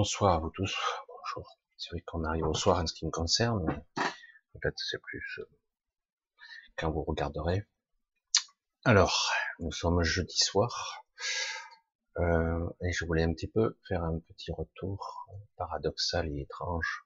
[0.00, 0.76] Bonsoir à vous tous.
[1.08, 1.58] Bonjour.
[1.76, 3.66] C'est vrai qu'on arrive au soir en ce qui me concerne,
[4.62, 5.50] fait c'est plus euh,
[6.76, 7.66] quand vous regarderez.
[8.84, 11.04] Alors, nous sommes jeudi soir,
[12.16, 17.04] euh, et je voulais un petit peu faire un petit retour paradoxal et étrange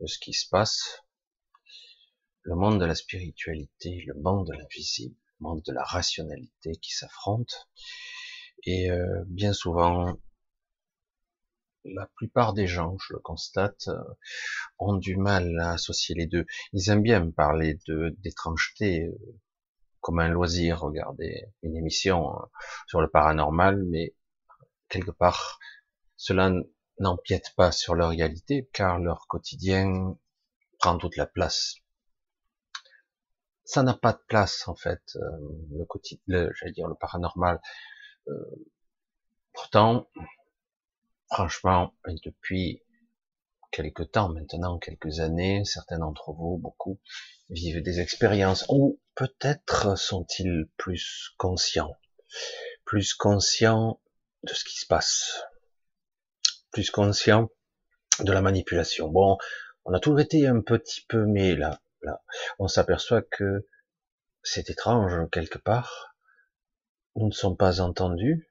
[0.00, 1.04] de ce qui se passe.
[2.40, 6.92] Le monde de la spiritualité, le monde de l'invisible, le monde de la rationalité qui
[6.92, 7.54] s'affrontent,
[8.62, 10.18] et euh, bien souvent
[11.84, 14.02] la plupart des gens, je le constate, euh,
[14.78, 16.46] ont du mal à associer les deux.
[16.72, 19.40] Ils aiment bien parler de d'étrangeté euh,
[20.00, 22.44] comme un loisir, regarder une émission euh,
[22.86, 24.14] sur le paranormal, mais
[24.88, 25.58] quelque part,
[26.16, 26.52] cela
[27.00, 30.16] n'empiète pas sur leur réalité, car leur quotidien
[30.78, 31.76] prend toute la place.
[33.64, 35.18] Ça n'a pas de place en fait,
[35.70, 37.60] le quotidien, j'allais dire le paranormal.
[39.52, 40.08] pourtant,
[41.30, 42.82] Franchement, depuis
[43.70, 47.00] quelque temps maintenant, quelques années, certains d'entre vous, beaucoup,
[47.50, 51.96] vivent des expériences, ou peut-être sont-ils plus conscients,
[52.84, 54.00] plus conscients
[54.42, 55.44] de ce qui se passe,
[56.70, 57.50] plus conscients
[58.20, 59.08] de la manipulation.
[59.08, 59.36] Bon,
[59.84, 62.22] on a toujours été un petit peu, mais là, là,
[62.58, 63.66] on s'aperçoit que
[64.42, 66.16] c'est étrange quelque part.
[67.16, 68.47] Nous ne sommes pas entendus,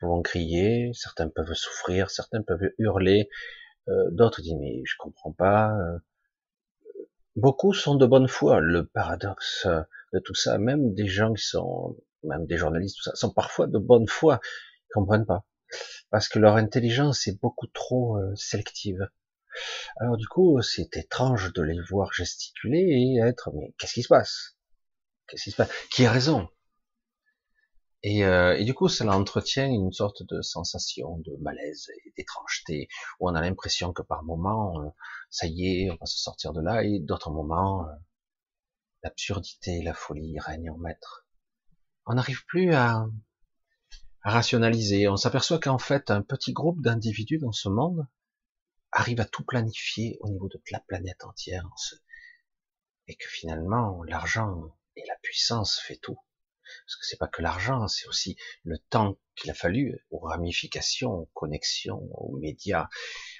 [0.00, 3.28] pouvons crier, certains peuvent souffrir, certains peuvent hurler,
[3.88, 5.72] euh, d'autres disent mais je comprends pas.
[5.72, 5.98] Euh.
[7.36, 8.60] Beaucoup sont de bonne foi.
[8.60, 9.66] Le paradoxe
[10.12, 13.66] de tout ça, même des gens qui sont, même des journalistes, tout ça, sont parfois
[13.66, 14.40] de bonne foi,
[14.88, 15.44] ils comprennent pas,
[16.10, 19.08] parce que leur intelligence est beaucoup trop euh, sélective.
[19.96, 24.08] Alors du coup, c'est étrange de les voir gesticuler et être, mais qu'est-ce qui se
[24.08, 24.56] passe?
[25.26, 25.70] Qu'est-ce qui se passe?
[25.90, 26.48] Qui a raison?
[28.06, 32.86] Et, euh, et, du coup, cela entretient une sorte de sensation de malaise et d'étrangeté,
[33.18, 34.90] où on a l'impression que par moments, euh,
[35.30, 37.92] ça y est, on va se sortir de là, et d'autres moments, euh,
[39.02, 41.26] l'absurdité, la folie règnent en maître.
[42.04, 43.06] On n'arrive plus à,
[44.22, 45.08] à, rationaliser.
[45.08, 48.06] On s'aperçoit qu'en fait, un petit groupe d'individus dans ce monde
[48.92, 51.66] arrive à tout planifier au niveau de la planète entière,
[53.06, 56.18] et que finalement, l'argent et la puissance fait tout
[56.86, 61.12] parce que c'est pas que l'argent, c'est aussi le temps qu'il a fallu aux ramifications,
[61.12, 62.88] aux connexions, aux médias,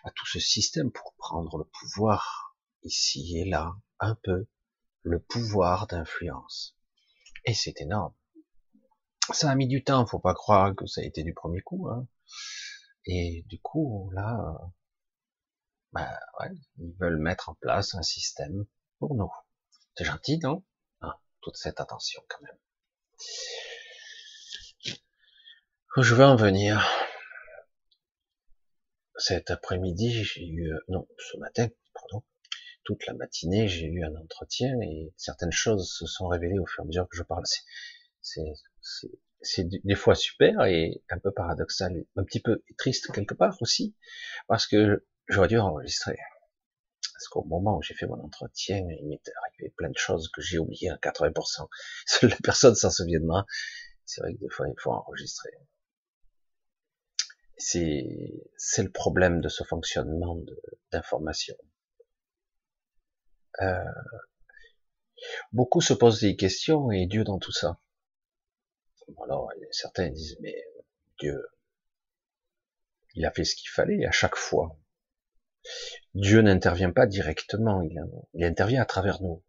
[0.05, 4.47] à tout ce système pour prendre le pouvoir ici et là, un peu,
[5.03, 6.77] le pouvoir d'influence.
[7.45, 8.15] Et c'est énorme.
[9.33, 11.89] Ça a mis du temps, faut pas croire que ça a été du premier coup.
[11.89, 12.07] Hein.
[13.07, 14.59] Et du coup, là,
[15.93, 18.67] bah, ouais, ils veulent mettre en place un système
[18.99, 19.31] pour nous.
[19.97, 20.65] C'est gentil, non?
[21.01, 22.59] Hein, Toute cette attention quand même.
[25.97, 26.85] Je vais en venir.
[29.17, 32.25] Cet après-midi, j'ai eu, non, ce matin, pardon,
[32.83, 36.83] toute la matinée, j'ai eu un entretien et certaines choses se sont révélées au fur
[36.83, 37.45] et à mesure que je parle.
[38.21, 43.95] C'est des fois super et un peu paradoxal, un petit peu triste quelque part aussi,
[44.49, 46.19] parce que j'aurais dû enregistrer.
[47.25, 50.43] Parce qu'au moment où j'ai fait mon entretien, il m'est arrivé plein de choses que
[50.43, 51.69] j'ai oubliées à 80%.
[52.07, 53.47] Seule la personne s'en souviendra.
[54.05, 55.49] C'est vrai que des fois, il faut enregistrer.
[57.57, 58.05] C'est,
[58.59, 60.37] c'est le problème de ce fonctionnement
[60.93, 61.57] d'information.
[63.63, 63.83] Euh,
[65.53, 67.81] beaucoup se posent des questions et Dieu dans tout ça.
[69.23, 70.63] Alors, certains disent, mais
[71.19, 71.43] Dieu,
[73.15, 74.77] il a fait ce qu'il fallait à chaque fois.
[76.15, 79.43] Dieu n'intervient pas directement, il, intervient à travers nous.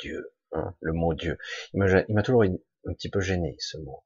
[0.00, 1.38] Dieu, hein, le mot Dieu.
[1.74, 4.04] Il m'a toujours un petit peu gêné ce mot.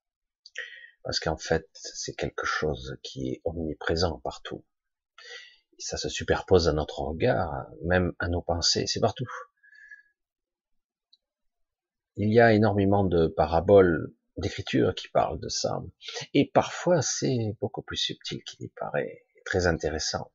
[1.03, 4.65] Parce qu'en fait, c'est quelque chose qui est omniprésent partout.
[5.79, 9.29] Ça se superpose à notre regard, même à nos pensées, c'est partout.
[12.17, 15.83] Il y a énormément de paraboles d'écriture qui parlent de ça.
[16.33, 20.31] Et parfois, c'est beaucoup plus subtil qu'il y paraît, très intéressant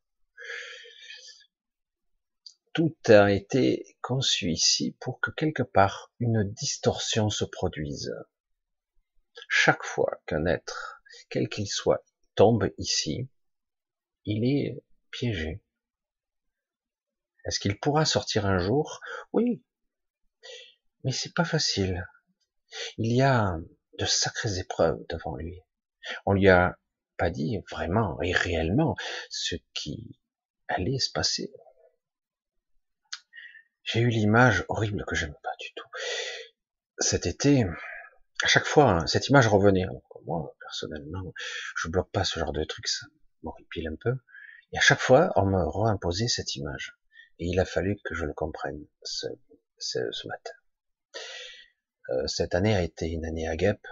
[2.78, 8.14] tout a été conçu ici pour que quelque part une distorsion se produise.
[9.50, 11.02] Chaque fois qu'un être,
[11.32, 13.30] quel qu'il soit, tombe ici,
[14.26, 14.80] il est
[15.10, 15.64] piégé.
[17.46, 19.00] Est-ce qu'il pourra sortir un jour?
[19.34, 19.64] Oui,
[21.04, 22.08] mais c'est pas facile.
[23.00, 23.58] Il y a
[23.98, 25.60] de sacrées épreuves devant lui.
[26.28, 26.78] On lui a
[27.18, 28.96] pas dit vraiment et réellement
[29.32, 30.20] ce qui
[30.68, 31.52] allait se passer
[33.88, 35.88] j'ai eu l'image horrible que j'aime pas du tout.
[37.00, 37.64] Cet été,
[38.44, 39.86] à chaque fois, hein, cette image revenait.
[40.26, 41.34] moi, personnellement,
[41.78, 43.06] je bloque pas ce genre de truc, ça
[43.44, 44.14] m'horripile un peu.
[44.74, 46.98] Et à chaque fois, on me réimposait cette image.
[47.40, 49.28] Et il a fallu que je le comprenne ce,
[49.78, 50.52] ce, matin.
[52.10, 53.88] Euh, cette année a été une année à guêpes.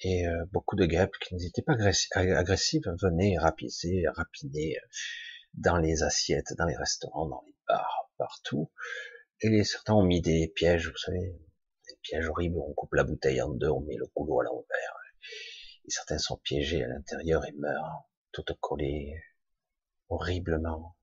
[0.00, 1.74] Et euh, beaucoup de guêpes qui n'étaient pas
[2.12, 4.76] agressives venaient rapiser, rapiner
[5.54, 8.70] dans les assiettes, dans les restaurants, dans les bars, partout.
[9.40, 11.20] Et certains ont mis des pièges, vous savez,
[11.88, 14.96] des pièges horribles, on coupe la bouteille en deux, on met le couteau à l'envers.
[15.86, 19.14] Et certains sont piégés à l'intérieur et meurent, tout collés,
[20.08, 20.96] horriblement.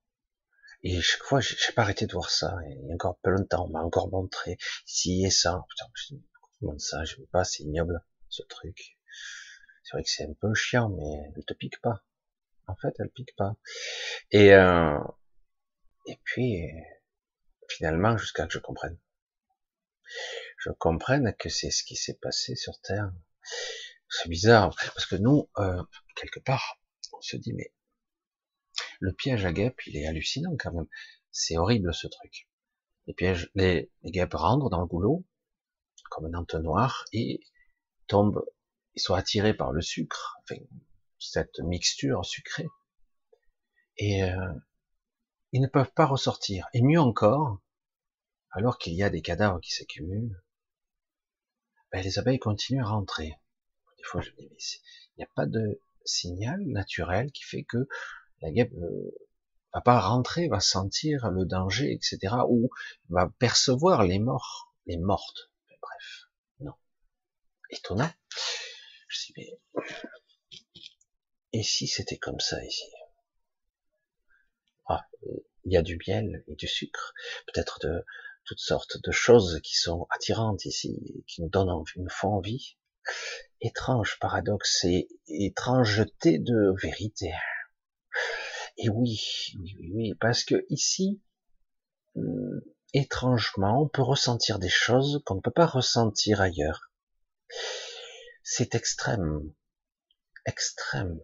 [0.83, 2.55] Et chaque fois, j'ai pas arrêté de voir ça.
[2.65, 5.63] Et il y a encore peu longtemps, on m'a encore montré ci et ça.
[5.69, 6.15] Putain, je
[6.59, 8.97] comment ça, je veux pas, c'est ignoble, ce truc.
[9.83, 12.03] C'est vrai que c'est un peu chiant, mais elle te pique pas.
[12.67, 13.55] En fait, elle pique pas.
[14.31, 14.99] Et, euh,
[16.07, 16.63] et puis,
[17.75, 18.97] finalement, jusqu'à que je comprenne.
[20.57, 23.11] Je comprenne que c'est ce qui s'est passé sur Terre.
[24.09, 25.81] C'est bizarre, parce que nous, euh,
[26.15, 26.79] quelque part,
[27.13, 27.73] on se dit, mais
[28.99, 30.87] le piège à guêpes, il est hallucinant quand même.
[31.31, 32.49] C'est horrible ce truc.
[33.07, 35.25] Les pièges, les, guêpes rentrent dans le goulot,
[36.09, 37.39] comme un entonnoir, et
[38.07, 38.45] tombent,
[38.95, 40.61] ils sont attirés par le sucre, enfin,
[41.19, 42.67] cette mixture sucrée.
[43.97, 44.53] Et euh,
[45.51, 46.67] ils ne peuvent pas ressortir.
[46.73, 47.59] Et mieux encore,
[48.51, 50.41] alors qu'il y a des cadavres qui s'accumulent,
[51.91, 53.37] ben, les abeilles continuent à rentrer.
[53.97, 57.63] Des fois, je me dis, mais il n'y a pas de signal naturel qui fait
[57.63, 57.87] que
[58.41, 59.11] la guêpe euh,
[59.73, 62.69] va pas rentrer, va sentir le danger, etc., ou
[63.09, 65.51] va percevoir les morts, les mortes.
[65.81, 66.73] bref, non.
[67.69, 68.11] Étonnant.
[69.07, 69.59] Je dis, mais
[71.53, 72.85] et si c'était comme ça ici?
[75.65, 77.13] Il y a du miel et du sucre,
[77.47, 78.03] peut-être de
[78.45, 82.77] toutes sortes de choses qui sont attirantes ici, qui nous donnent envie, nous font envie.
[83.61, 87.33] Étrange paradoxe et étrangeté de vérité.
[88.77, 89.21] Et oui,
[89.59, 91.21] oui, oui, oui, parce que ici,
[92.17, 96.91] euh, étrangement, on peut ressentir des choses qu'on ne peut pas ressentir ailleurs.
[98.43, 99.53] C'est extrême,
[100.45, 101.19] extrême.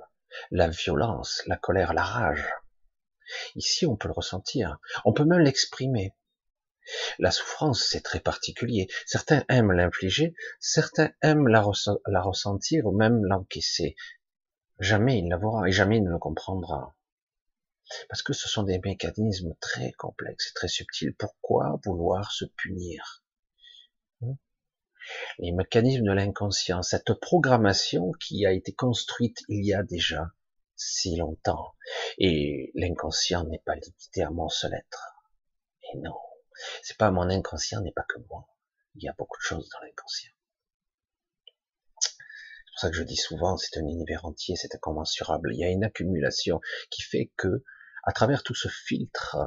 [0.51, 2.45] La violence, la colère, la rage.
[3.56, 4.77] Ici, on peut le ressentir.
[5.06, 6.13] On peut même l'exprimer.
[7.19, 8.88] La souffrance, c'est très particulier.
[9.06, 13.95] Certains aiment l'infliger, certains aiment la, ressentir ou même l'encaisser.
[14.79, 16.95] Jamais il la verra et jamais il ne le comprendra.
[18.09, 21.13] Parce que ce sont des mécanismes très complexes et très subtils.
[21.13, 23.24] Pourquoi vouloir se punir?
[24.21, 24.38] Hein
[25.39, 30.31] Les mécanismes de l'inconscient, cette programmation qui a été construite il y a déjà
[30.77, 31.75] si longtemps.
[32.18, 35.17] Et l'inconscient n'est pas limité à mon seul être.
[35.93, 36.17] Et non,
[36.84, 38.48] c'est pas mon inconscient n'est pas que moi.
[38.96, 40.31] Il y a beaucoup de choses dans l'inconscient.
[42.00, 45.51] C'est pour ça que je dis souvent, c'est un univers entier, c'est incommensurable.
[45.53, 47.63] Il y a une accumulation qui fait que
[48.03, 49.38] à travers tout ce filtre,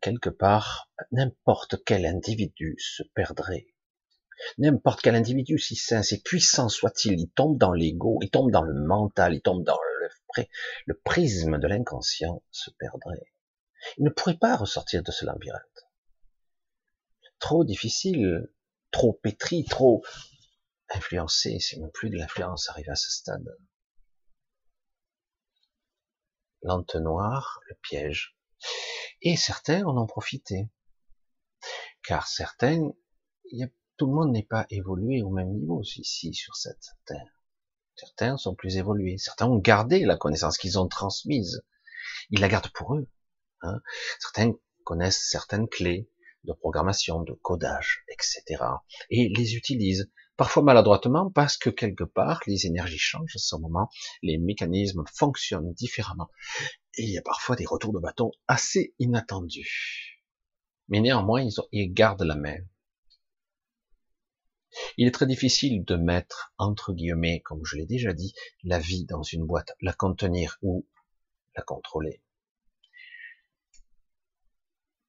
[0.00, 3.66] quelque part, n'importe quel individu se perdrait.
[4.58, 8.62] N'importe quel individu, si sain, si puissant soit-il, il tombe dans l'ego, il tombe dans
[8.62, 9.78] le mental, il tombe dans
[10.86, 13.32] le, prisme de l'inconscient, se perdrait.
[13.96, 15.62] Il ne pourrait pas ressortir de ce labyrinthe.
[17.38, 18.52] Trop difficile,
[18.90, 20.02] trop pétri, trop
[20.90, 23.46] influencé, c'est même plus de l'influence arrivé à ce stade
[26.62, 28.36] l'entonnoir, le piège.
[29.22, 30.70] Et certains en ont profité.
[32.02, 32.90] Car certains,
[33.96, 37.37] tout le monde n'est pas évolué au même niveau ici sur cette terre.
[37.98, 39.18] Certains sont plus évolués.
[39.18, 41.62] Certains ont gardé la connaissance qu'ils ont transmise.
[42.30, 43.08] Ils la gardent pour eux.
[43.62, 43.80] Hein.
[44.20, 44.52] Certains
[44.84, 46.08] connaissent certaines clés
[46.44, 48.62] de programmation, de codage, etc.
[49.10, 53.90] Et les utilisent parfois maladroitement parce que quelque part les énergies changent à ce moment,
[54.22, 56.30] les mécanismes fonctionnent différemment
[56.96, 60.22] et il y a parfois des retours de bâton assez inattendus.
[60.88, 62.58] Mais néanmoins, ils, ils gardent la main.
[64.98, 69.04] Il est très difficile de mettre, entre guillemets, comme je l'ai déjà dit, la vie
[69.04, 70.88] dans une boîte, la contenir ou
[71.54, 72.20] la contrôler.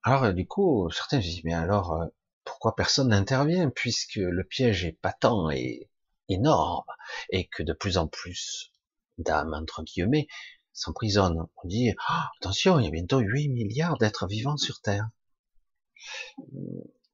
[0.03, 2.05] Alors, du coup, certains se disent, mais alors, euh,
[2.43, 5.89] pourquoi personne n'intervient puisque le piège est patent et
[6.29, 6.86] énorme
[7.31, 8.72] et que de plus en plus
[9.17, 10.27] d'âmes, entre guillemets,
[10.72, 11.48] s'emprisonnent.
[11.63, 15.10] On dit, ah, attention, il y a bientôt 8 milliards d'êtres vivants sur Terre.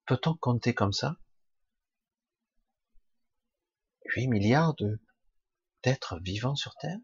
[0.06, 1.16] Peut-on compter comme ça?
[4.16, 4.76] 8 milliards
[5.84, 6.98] d'êtres vivants sur Terre?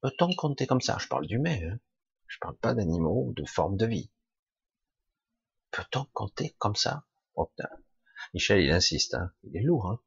[0.00, 1.78] Peut-on compter comme ça Je parle d'humains, hein
[2.30, 4.10] je parle pas d'animaux ou de formes de vie.
[5.72, 7.04] Peut-on compter comme ça?
[7.34, 7.50] Oh,
[8.34, 9.32] Michel, il insiste, hein.
[9.42, 9.88] il est lourd.
[9.88, 10.00] Hein.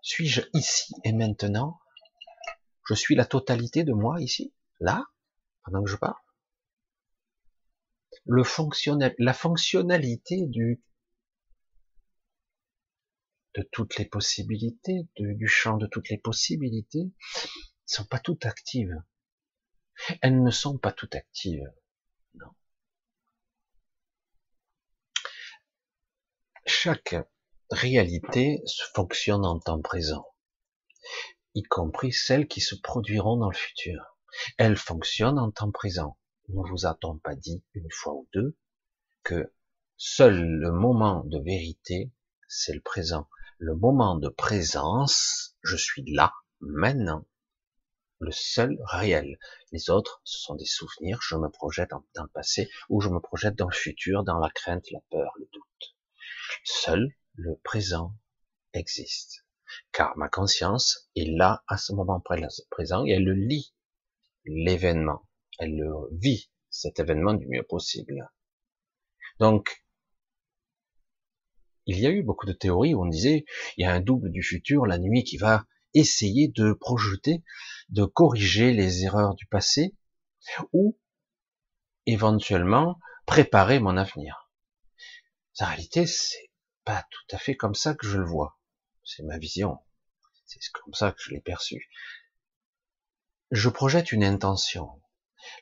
[0.00, 1.80] Suis-je ici et maintenant?
[2.88, 4.54] Je suis la totalité de moi ici?
[4.78, 5.06] Là?
[5.64, 6.14] Pendant que je parle?
[8.26, 10.82] La fonctionnalité du
[13.54, 17.10] de toutes les possibilités, du champ de toutes les possibilités, ne
[17.86, 19.02] sont pas toutes actives.
[20.22, 21.70] Elles ne sont pas toutes actives.
[22.34, 22.52] Non.
[26.66, 27.16] Chaque
[27.70, 28.62] réalité
[28.94, 30.26] fonctionne en temps présent,
[31.54, 34.16] y compris celles qui se produiront dans le futur.
[34.58, 36.16] Elles fonctionnent en temps présent.
[36.48, 38.56] Ne vous a-t-on pas dit une fois ou deux
[39.22, 39.52] que
[39.96, 42.10] seul le moment de vérité,
[42.48, 43.28] c'est le présent.
[43.62, 47.26] Le moment de présence, je suis là, maintenant.
[48.18, 49.38] Le seul réel.
[49.70, 53.20] Les autres, ce sont des souvenirs, je me projette dans le passé ou je me
[53.20, 55.94] projette dans le futur, dans la crainte, la peur, le doute.
[56.64, 58.14] Seul le présent
[58.72, 59.44] existe.
[59.92, 62.18] Car ma conscience est là à ce moment
[62.70, 63.74] présent et elle le lit
[64.46, 65.28] l'événement.
[65.58, 68.32] Elle le vit, cet événement du mieux possible.
[69.38, 69.84] Donc,
[71.90, 73.44] il y a eu beaucoup de théories où on disait,
[73.76, 77.42] il y a un double du futur, la nuit, qui va essayer de projeter,
[77.88, 79.96] de corriger les erreurs du passé,
[80.72, 80.98] ou
[82.06, 84.50] éventuellement préparer mon avenir.
[85.60, 86.50] En réalité, c'est
[86.84, 88.58] pas tout à fait comme ça que je le vois.
[89.04, 89.78] C'est ma vision.
[90.46, 91.90] C'est comme ça que je l'ai perçu.
[93.50, 94.88] Je projette une intention.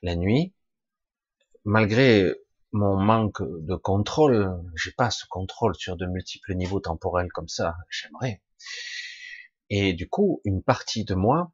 [0.02, 0.54] La nuit,
[1.64, 2.32] malgré
[2.72, 7.76] mon manque de contrôle, j'ai pas ce contrôle sur de multiples niveaux temporels comme ça,
[7.90, 8.42] j'aimerais.
[9.70, 11.52] Et du coup, une partie de moi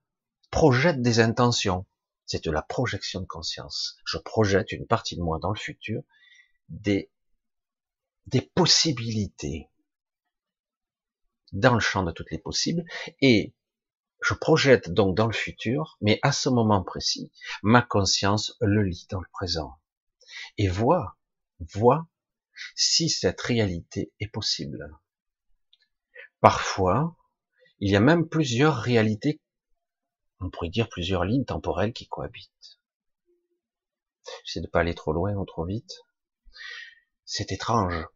[0.51, 1.87] projette des intentions.
[2.27, 3.99] C'est de la projection de conscience.
[4.07, 6.03] Je projette une partie de moi dans le futur,
[6.69, 7.11] des
[8.27, 9.69] des possibilités
[11.53, 12.85] dans le champ de toutes les possibles
[13.21, 13.55] et
[14.23, 17.31] je projette donc dans le futur, mais à ce moment précis,
[17.63, 19.79] ma conscience le lit dans le présent
[20.59, 21.17] et voit,
[21.75, 22.07] voit
[22.77, 24.91] si cette réalité est possible.
[26.41, 27.17] Parfois,
[27.81, 29.41] il y a même plusieurs réalités,
[30.41, 32.79] on pourrait dire plusieurs lignes temporelles qui cohabitent.
[34.45, 36.05] J'essaie de pas aller trop loin ou trop vite.
[37.25, 38.07] C'est étrange.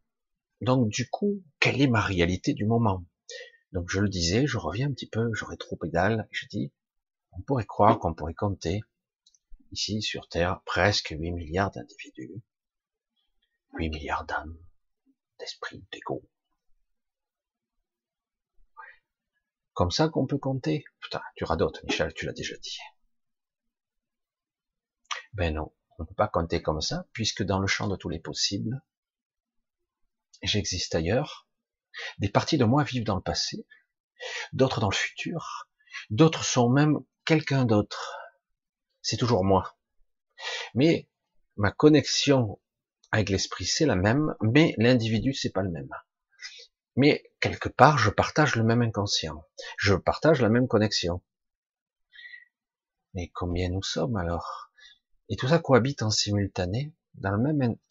[0.60, 3.04] Donc du coup, quelle est ma réalité du moment?
[3.72, 6.72] Donc je le disais, je reviens un petit peu, j'aurais trop pédale, je dis,
[7.32, 8.80] on pourrait croire qu'on pourrait compter
[9.72, 12.42] ici sur Terre presque 8 milliards d'individus,
[13.74, 14.58] 8 milliards d'âmes,
[15.38, 16.28] d'esprits, d'ego.
[19.72, 20.84] Comme ça qu'on peut compter?
[21.00, 22.78] Putain, tu radotes, Michel, tu l'as déjà dit.
[25.34, 28.08] Ben non, on ne peut pas compter comme ça, puisque dans le champ de tous
[28.08, 28.82] les possibles,
[30.42, 31.48] j'existe ailleurs.
[32.18, 33.66] Des parties de moi vivent dans le passé,
[34.52, 35.68] d'autres dans le futur,
[36.10, 38.16] d'autres sont même quelqu'un d'autre.
[39.10, 39.74] C'est toujours moi.
[40.74, 41.08] Mais
[41.56, 42.60] ma connexion
[43.10, 45.88] avec l'esprit c'est la même, mais l'individu c'est pas le même.
[46.94, 49.46] Mais quelque part, je partage le même inconscient.
[49.78, 51.22] Je partage la même connexion.
[53.14, 54.74] Mais combien nous sommes alors?
[55.30, 57.38] Et tout ça cohabite en simultané dans,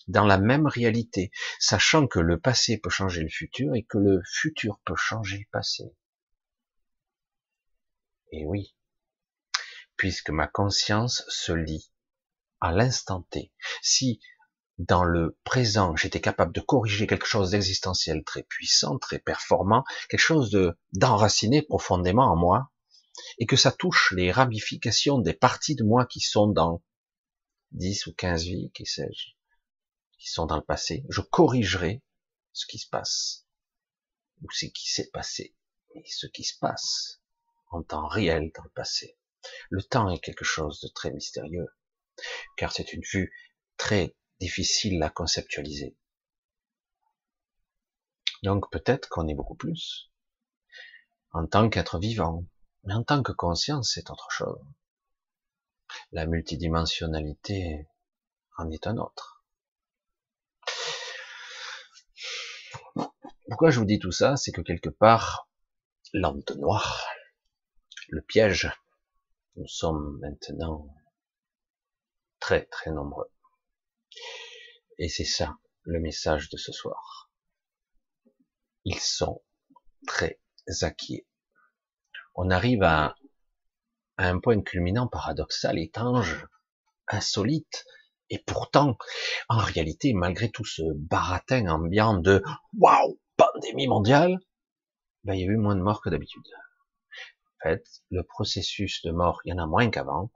[0.08, 4.22] dans la même réalité, sachant que le passé peut changer le futur et que le
[4.24, 5.96] futur peut changer le passé.
[8.32, 8.77] Et oui,
[9.98, 11.92] puisque ma conscience se lie
[12.62, 13.52] à l'instant T.
[13.82, 14.20] Si
[14.78, 20.20] dans le présent, j'étais capable de corriger quelque chose d'existentiel très puissant, très performant, quelque
[20.20, 22.72] chose de d'enraciné profondément en moi,
[23.40, 26.84] et que ça touche les ramifications des parties de moi qui sont dans
[27.72, 29.32] 10 ou 15 vies, qui sais-je,
[30.20, 32.04] qui sont dans le passé, je corrigerai
[32.54, 33.48] ce qui se passe,
[34.44, 35.56] ou ce qui s'est passé,
[35.96, 37.22] et ce qui se passe
[37.72, 39.17] en temps réel dans le passé.
[39.70, 41.68] Le temps est quelque chose de très mystérieux,
[42.56, 43.34] car c'est une vue
[43.78, 45.96] très difficile à conceptualiser.
[48.44, 50.12] Donc peut-être qu'on est beaucoup plus
[51.32, 52.46] en tant qu'être vivant,
[52.84, 54.60] mais en tant que conscience, c'est autre chose.
[56.12, 57.88] La multidimensionnalité
[58.58, 59.44] en est un autre.
[63.50, 65.48] Pourquoi je vous dis tout ça C'est que quelque part,
[66.14, 67.08] l'entonnoir,
[68.10, 68.72] le piège,
[69.58, 70.88] nous sommes maintenant
[72.40, 73.30] très très nombreux.
[75.00, 77.32] Et c'est ça le message de ce soir.
[78.86, 79.44] Ils sont
[80.06, 80.40] très
[80.82, 81.28] inquiets.
[82.36, 83.16] On arrive à
[84.18, 86.48] à un point culminant paradoxal, étrange,
[87.08, 87.86] insolite,
[88.30, 88.98] et pourtant,
[89.48, 92.44] en réalité, malgré tout ce baratin ambiant de
[92.78, 94.40] waouh, pandémie mondiale,
[95.24, 96.44] ben, il y a eu moins de morts que d'habitude.
[97.64, 100.32] Fait, le processus de mort, il y en a moins qu'avant.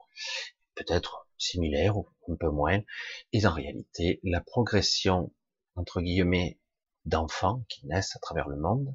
[0.74, 2.80] Peut-être similaires ou un peu moins.
[3.32, 5.32] Et en réalité, la progression,
[5.76, 6.58] entre guillemets,
[7.04, 8.94] d'enfants qui naissent à travers le monde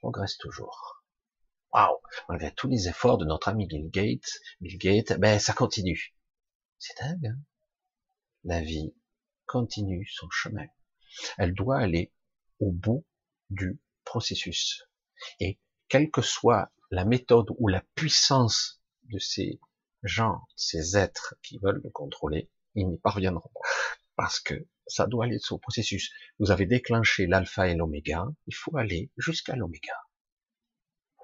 [0.00, 1.04] progresse toujours.
[1.72, 1.98] Waouh
[2.28, 6.14] Malgré tous les efforts de notre ami Bill Gates, Bill Gates, ben ça continue.
[6.78, 7.26] C'est dingue.
[7.26, 7.38] Hein?
[8.44, 8.94] La vie
[9.46, 10.66] continue son chemin.
[11.38, 12.12] Elle doit aller
[12.58, 13.04] au bout
[13.50, 14.84] du processus.
[15.38, 19.60] Et quelle que soit la méthode ou la puissance de ces
[20.02, 23.68] gens, ces êtres qui veulent le contrôler, ils n'y parviendront pas.
[24.16, 26.12] Parce que ça doit aller au processus.
[26.38, 29.94] Vous avez déclenché l'alpha et l'oméga, il faut aller jusqu'à l'oméga.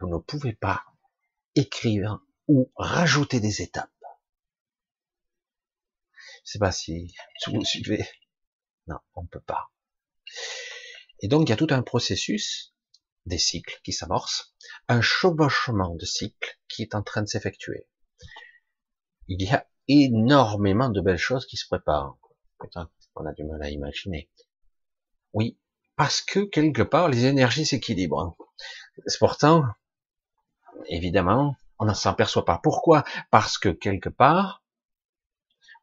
[0.01, 0.85] Vous ne pouvez pas
[1.55, 3.91] écrire ou rajouter des étapes.
[6.45, 7.13] Je sais pas si
[7.47, 8.07] vous suivez.
[8.87, 9.73] Non, on ne peut pas.
[11.21, 12.75] Et donc, il y a tout un processus,
[13.25, 14.55] des cycles qui s'amorcent,
[14.89, 17.89] un chevauchement de cycles qui est en train de s'effectuer.
[19.29, 22.19] Il y a énormément de belles choses qui se préparent.
[23.15, 24.31] On a du mal à imaginer.
[25.33, 25.59] Oui,
[25.97, 28.37] parce que quelque part, les énergies s'équilibrent.
[29.19, 29.65] Pourtant,
[30.87, 32.61] évidemment, on ne s'en perçoit pas.
[32.63, 33.05] Pourquoi?
[33.31, 34.63] Parce que quelque part,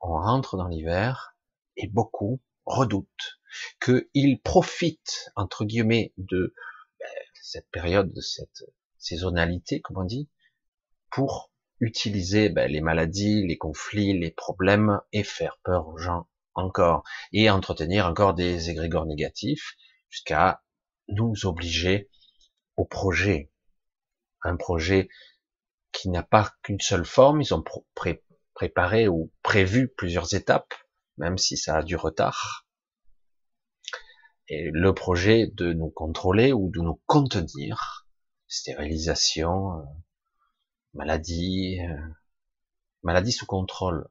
[0.01, 1.35] on rentre dans l'hiver
[1.75, 3.39] et beaucoup redoutent
[3.79, 6.53] qu'il profite, entre guillemets, de
[6.99, 7.07] ben,
[7.41, 8.63] cette période, de cette
[9.03, 10.29] saisonnalité, comme on dit,
[11.11, 17.03] pour utiliser ben, les maladies, les conflits, les problèmes et faire peur aux gens encore
[17.31, 19.75] et entretenir encore des égrégores négatifs
[20.09, 20.63] jusqu'à
[21.09, 22.09] nous obliger
[22.77, 23.51] au projet.
[24.43, 25.09] Un projet
[25.91, 27.63] qui n'a pas qu'une seule forme, ils ont
[28.53, 30.73] préparé ou prévu plusieurs étapes,
[31.17, 32.63] même si ça a du retard
[34.47, 38.02] et le projet de nous contrôler ou de nous contenir,
[38.53, 39.83] stérilisation, euh,
[40.93, 41.97] maladie, euh,
[43.01, 44.07] maladie sous contrôle.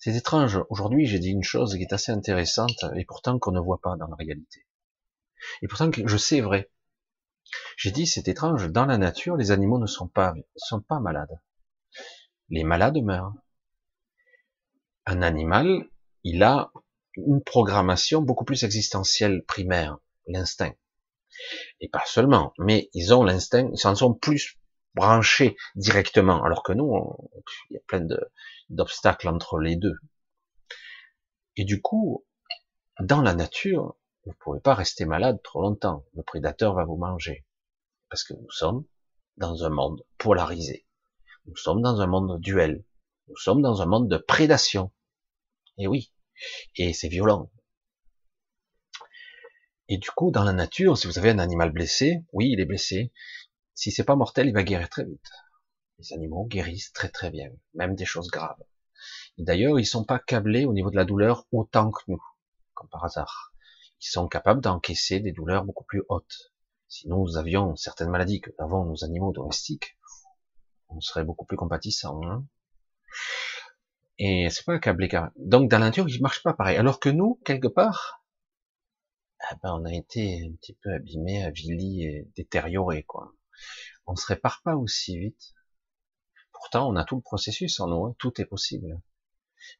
[0.00, 0.58] C'est étrange.
[0.68, 3.96] Aujourd'hui, j'ai dit une chose qui est assez intéressante et pourtant qu'on ne voit pas
[3.96, 4.66] dans la réalité.
[5.62, 6.70] Et pourtant que je sais vrai.
[7.76, 8.68] J'ai dit c'est étrange.
[8.68, 11.40] Dans la nature, les animaux ne sont pas sont pas malades.
[12.48, 13.34] Les malades meurent.
[15.06, 15.88] Un animal,
[16.24, 16.72] il a
[17.16, 20.74] une programmation beaucoup plus existentielle primaire, l'instinct.
[21.80, 24.58] Et pas seulement, mais ils ont l'instinct, ils s'en sont plus
[24.94, 26.92] branchés directement, alors que nous,
[27.70, 28.06] il y a plein
[28.68, 29.96] d'obstacles entre les deux.
[31.56, 32.26] Et du coup,
[33.00, 36.04] dans la nature, vous ne pouvez pas rester malade trop longtemps.
[36.14, 37.46] Le prédateur va vous manger.
[38.08, 38.84] Parce que nous sommes
[39.36, 40.86] dans un monde polarisé.
[41.46, 42.84] Nous sommes dans un monde duel.
[43.28, 44.92] Nous sommes dans un monde de prédation.
[45.78, 46.12] Et oui,
[46.76, 47.50] et c'est violent.
[49.92, 52.64] Et du coup, dans la nature, si vous avez un animal blessé, oui, il est
[52.64, 53.12] blessé.
[53.74, 55.30] Si c'est pas mortel, il va guérir très vite.
[55.98, 58.62] Les animaux guérissent très très bien, même des choses graves.
[59.36, 62.22] D'ailleurs, ils sont pas câblés au niveau de la douleur autant que nous,
[62.72, 63.52] comme par hasard.
[64.00, 66.52] Ils sont capables d'encaisser des douleurs beaucoup plus hautes.
[66.86, 69.98] Si nous avions certaines maladies que avons nos animaux domestiques,
[70.88, 72.20] on serait beaucoup plus compatissants.
[72.26, 72.44] Hein
[74.18, 76.76] et c'est pas un câble Donc dans la nature, il marche pas pareil.
[76.76, 78.19] Alors que nous, quelque part,
[79.62, 83.32] ben, on a été un petit peu abîmé, avili et détérioré, quoi.
[84.06, 85.54] On se répare pas aussi vite.
[86.52, 88.14] Pourtant, on a tout le processus en nous, hein.
[88.18, 89.00] tout est possible.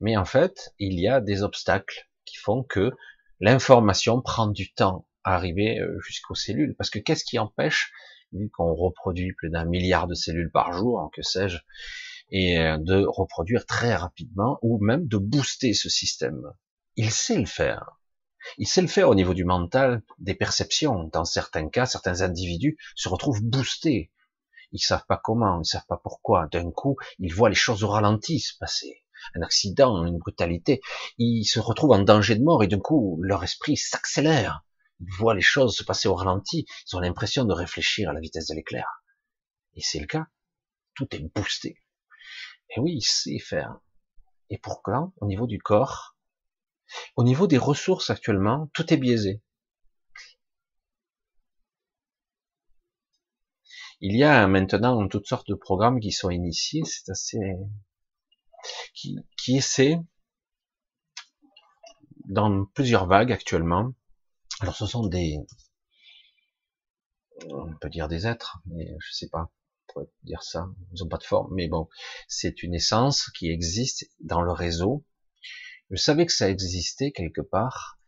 [0.00, 2.92] Mais en fait, il y a des obstacles qui font que
[3.40, 6.74] l'information prend du temps à arriver euh, jusqu'aux cellules.
[6.76, 7.92] Parce que qu'est-ce qui empêche,
[8.32, 11.58] vu qu'on reproduit plus d'un milliard de cellules par jour, que sais-je,
[12.30, 16.42] et euh, de reproduire très rapidement ou même de booster ce système?
[16.96, 17.99] Il sait le faire.
[18.58, 21.04] Il sait le faire au niveau du mental, des perceptions.
[21.12, 24.10] Dans certains cas, certains individus se retrouvent boostés.
[24.72, 26.46] Ils savent pas comment, ils savent pas pourquoi.
[26.46, 29.04] D'un coup, ils voient les choses au ralenti se passer.
[29.34, 30.80] Un accident, une brutalité.
[31.18, 34.64] Ils se retrouvent en danger de mort et d'un coup, leur esprit s'accélère.
[35.00, 36.66] Ils voient les choses se passer au ralenti.
[36.86, 38.86] Ils ont l'impression de réfléchir à la vitesse de l'éclair.
[39.74, 40.26] Et c'est le cas.
[40.94, 41.82] Tout est boosté.
[42.70, 43.80] Et oui, il sait faire.
[44.48, 46.09] Et pourquoi Au niveau du corps,
[47.16, 49.42] au niveau des ressources actuellement, tout est biaisé.
[54.00, 57.38] Il y a maintenant toutes sortes de programmes qui sont initiés, c'est assez,
[58.94, 59.98] qui, qui essaient
[62.26, 63.92] dans plusieurs vagues actuellement.
[64.60, 65.38] Alors ce sont des,
[67.50, 69.50] on peut dire des êtres, mais je sais pas
[70.22, 71.88] dire ça, ils ont pas de forme, mais bon,
[72.28, 75.04] c'est une essence qui existe dans le réseau.
[75.90, 77.98] Je savais que ça existait quelque part.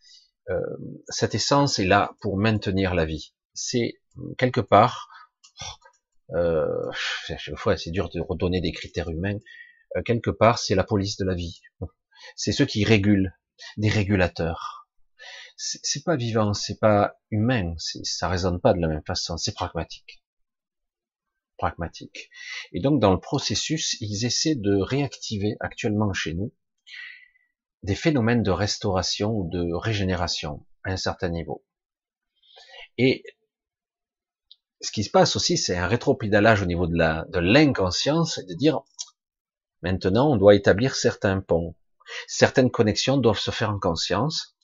[0.50, 0.60] Euh,
[1.08, 3.34] cette essence est là pour maintenir la vie.
[3.54, 4.00] C'est
[4.38, 5.08] quelque part,
[6.34, 6.90] euh,
[7.26, 9.38] c'est dur de redonner des critères humains.
[9.96, 11.60] euh, quelque part, c'est la police de la vie.
[12.36, 13.36] C'est ceux qui régulent,
[13.76, 14.88] des régulateurs.
[15.56, 20.24] C'est pas vivant, c'est pas humain, ça résonne pas de la même façon, c'est pragmatique.
[21.58, 22.30] Pragmatique.
[22.72, 26.52] Et donc, dans le processus, ils essaient de réactiver actuellement chez nous
[27.82, 31.64] des phénomènes de restauration ou de régénération à un certain niveau.
[32.98, 33.24] Et
[34.80, 38.54] ce qui se passe aussi, c'est un rétropédalage au niveau de la de l'inconscience, de
[38.54, 38.80] dire
[39.82, 41.76] maintenant on doit établir certains ponts,
[42.26, 44.56] certaines connexions doivent se faire en conscience.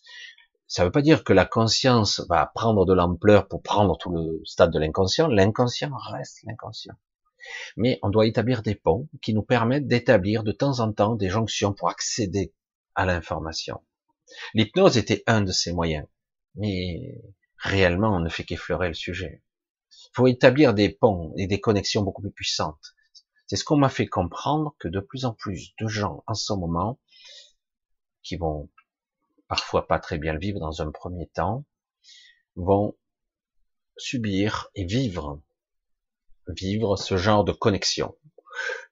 [0.66, 4.10] Ça ne veut pas dire que la conscience va prendre de l'ampleur pour prendre tout
[4.10, 5.26] le stade de l'inconscient.
[5.28, 6.94] L'inconscient reste l'inconscient.
[7.76, 11.30] Mais on doit établir des ponts qui nous permettent d'établir de temps en temps des
[11.30, 12.52] jonctions pour accéder
[13.06, 13.82] l'information.
[14.54, 16.06] L'hypnose était un de ces moyens.
[16.54, 17.20] Mais
[17.56, 19.42] réellement, on ne fait qu'effleurer le sujet.
[19.90, 22.94] Il faut établir des ponts et des connexions beaucoup plus puissantes.
[23.46, 26.52] C'est ce qu'on m'a fait comprendre que de plus en plus de gens en ce
[26.52, 27.00] moment,
[28.22, 28.68] qui vont
[29.48, 31.64] parfois pas très bien le vivre dans un premier temps,
[32.56, 32.96] vont
[33.96, 35.40] subir et vivre,
[36.48, 38.14] vivre ce genre de connexion.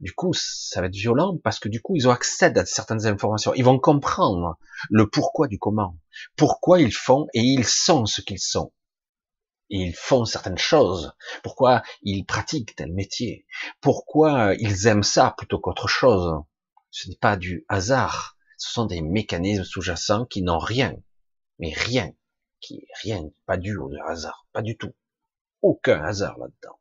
[0.00, 3.06] Du coup, ça va être violent parce que du coup, ils ont accès à certaines
[3.06, 3.54] informations.
[3.54, 4.58] Ils vont comprendre
[4.90, 5.98] le pourquoi du comment.
[6.36, 8.72] Pourquoi ils font et ils sont ce qu'ils sont.
[9.70, 11.12] Et ils font certaines choses.
[11.42, 13.46] Pourquoi ils pratiquent tel métier.
[13.80, 16.42] Pourquoi ils aiment ça plutôt qu'autre chose.
[16.90, 18.36] Ce n'est pas du hasard.
[18.58, 20.94] Ce sont des mécanismes sous-jacents qui n'ont rien.
[21.58, 22.12] Mais rien.
[22.60, 23.28] Qui, rien.
[23.44, 24.46] Pas dû au hasard.
[24.52, 24.94] Pas du tout.
[25.62, 26.78] Aucun hasard là-dedans.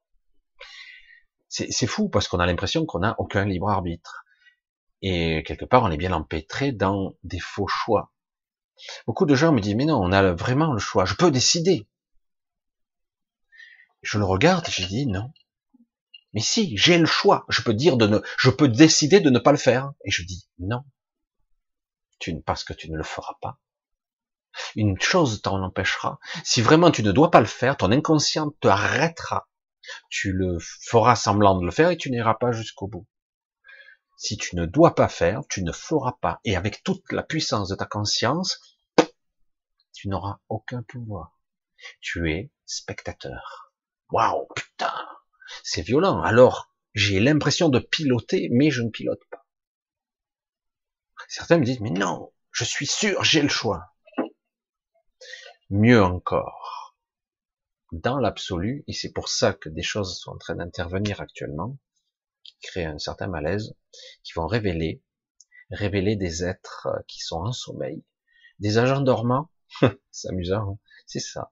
[1.58, 4.26] C'est fou parce qu'on a l'impression qu'on n'a aucun libre arbitre.
[5.02, 8.12] Et quelque part, on est bien empêtré dans des faux choix.
[9.08, 11.06] Beaucoup de gens me disent, mais non, on a vraiment le choix.
[11.06, 11.88] Je peux décider.
[14.02, 15.32] Je le regarde et je dis, non.
[16.34, 17.46] Mais si, j'ai le choix.
[17.48, 19.94] Je peux dire de ne, je peux décider de ne pas le faire.
[20.04, 20.84] Et je dis, non.
[22.46, 23.60] Parce que tu ne le feras pas.
[24.76, 26.20] Une chose t'en empêchera.
[26.44, 29.48] Si vraiment tu ne dois pas le faire, ton inconscient te arrêtera
[30.10, 33.08] tu le feras semblant de le faire et tu n'iras pas jusqu'au bout.
[34.18, 36.40] Si tu ne dois pas faire, tu ne feras pas.
[36.46, 38.80] Et avec toute la puissance de ta conscience,
[39.94, 41.40] tu n'auras aucun pouvoir.
[42.00, 43.74] Tu es spectateur.
[44.12, 44.94] Waouh, putain,
[45.64, 46.22] c'est violent.
[46.22, 49.46] Alors, j'ai l'impression de piloter, mais je ne pilote pas.
[51.28, 53.94] Certains me disent, mais non, je suis sûr, j'ai le choix.
[55.70, 56.85] Mieux encore
[57.92, 61.78] dans l'absolu, et c'est pour ça que des choses sont en train d'intervenir actuellement,
[62.44, 63.76] qui créent un certain malaise,
[64.24, 65.02] qui vont révéler,
[65.72, 68.04] révéler des êtres euh, qui sont en sommeil,
[68.60, 69.50] des agents dormants,
[70.12, 70.80] c'est amusant, hein.
[71.06, 71.52] c'est ça,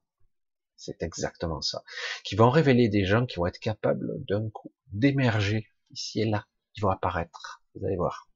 [0.76, 1.84] c'est exactement ça,
[2.24, 6.48] qui vont révéler des gens qui vont être capables d'un coup d'émerger ici et là,
[6.74, 8.30] qui vont apparaître, vous allez voir.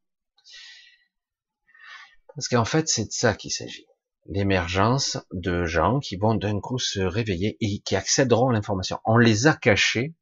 [2.35, 3.87] Parce qu'en fait, c'est de ça qu'il s'agit
[4.27, 8.99] l'émergence de gens qui vont d'un coup se réveiller et qui accéderont à l'information.
[9.05, 10.15] On les a cachés.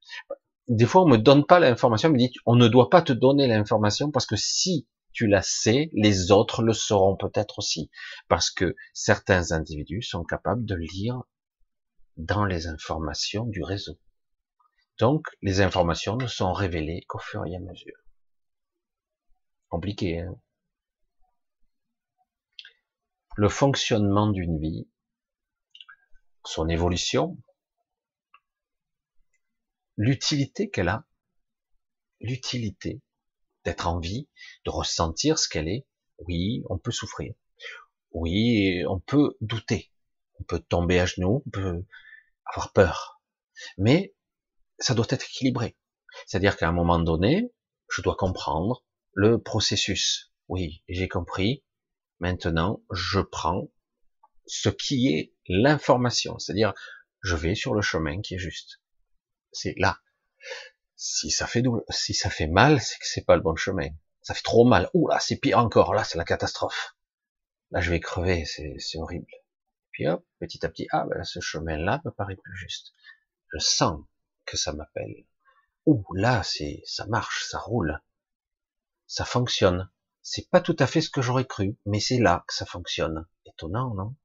[0.67, 3.13] Des fois, on me donne pas l'information, on me dit, on ne doit pas te
[3.13, 7.89] donner l'information parce que si tu la sais, les autres le sauront peut-être aussi.
[8.27, 11.23] Parce que certains individus sont capables de lire
[12.17, 13.97] dans les informations du réseau.
[14.99, 17.97] Donc, les informations ne sont révélées qu'au fur et à mesure.
[19.69, 20.35] Compliqué, hein?
[23.35, 24.87] Le fonctionnement d'une vie,
[26.45, 27.37] son évolution,
[29.97, 31.05] l'utilité qu'elle a,
[32.21, 33.01] l'utilité
[33.65, 34.29] d'être en vie,
[34.65, 35.85] de ressentir ce qu'elle est.
[36.19, 37.33] Oui, on peut souffrir.
[38.11, 39.91] Oui, on peut douter.
[40.39, 41.85] On peut tomber à genoux, on peut
[42.45, 43.21] avoir peur.
[43.77, 44.15] Mais
[44.79, 45.77] ça doit être équilibré.
[46.25, 47.51] C'est-à-dire qu'à un moment donné,
[47.89, 50.31] je dois comprendre le processus.
[50.47, 51.64] Oui, j'ai compris.
[52.19, 53.69] Maintenant, je prends
[54.47, 56.73] ce qui est l'information, c'est-à-dire
[57.21, 58.81] je vais sur le chemin qui est juste.
[59.51, 59.99] C'est là.
[60.95, 63.89] Si ça fait double, si ça fait mal, c'est que c'est pas le bon chemin.
[64.21, 64.89] Ça fait trop mal.
[64.93, 65.93] Ouh là, c'est pire encore.
[65.93, 66.95] Là, c'est la catastrophe.
[67.71, 68.45] Là, je vais crever.
[68.45, 69.27] C'est horrible.
[69.91, 72.93] Puis hop, petit à petit, ah ben ce chemin-là me paraît plus juste.
[73.53, 74.01] Je sens
[74.45, 75.25] que ça m'appelle.
[75.85, 78.01] Ouh là, c'est ça marche, ça roule,
[79.07, 79.89] ça fonctionne.
[80.27, 83.27] C'est pas tout à fait ce que j'aurais cru, mais c'est là que ça fonctionne.
[83.45, 84.15] Étonnant, non?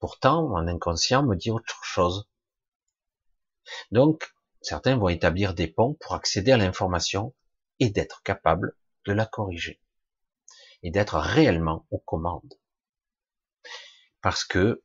[0.00, 2.28] Pourtant, mon inconscient me dit autre chose.
[3.92, 7.32] Donc, certains vont établir des ponts pour accéder à l'information
[7.78, 9.80] et d'être capables de la corriger.
[10.82, 12.58] Et d'être réellement aux commandes.
[14.22, 14.82] Parce que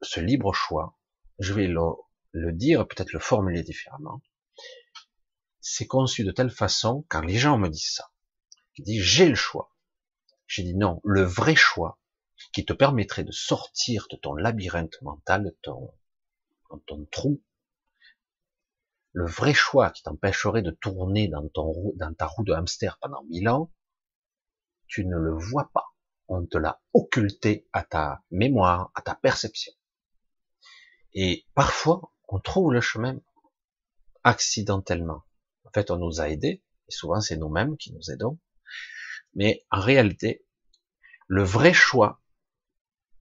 [0.00, 0.98] ce libre choix,
[1.40, 4.22] je vais le, dire, peut-être le formuler différemment,
[5.60, 8.10] c'est conçu de telle façon, quand les gens me disent ça,
[8.74, 9.73] qui dit j'ai le choix.
[10.46, 11.98] J'ai dit non, le vrai choix
[12.52, 15.92] qui te permettrait de sortir de ton labyrinthe mental, de ton,
[17.10, 17.42] trou,
[19.12, 23.22] le vrai choix qui t'empêcherait de tourner dans, ton, dans ta roue de hamster pendant
[23.24, 23.72] mille ans,
[24.86, 25.86] tu ne le vois pas.
[26.28, 29.72] On te l'a occulté à ta mémoire, à ta perception.
[31.12, 33.20] Et parfois, on trouve le chemin
[34.24, 35.22] accidentellement.
[35.64, 38.38] En fait, on nous a aidés, et souvent c'est nous-mêmes qui nous aidons.
[39.34, 40.44] Mais en réalité,
[41.26, 42.20] le vrai choix,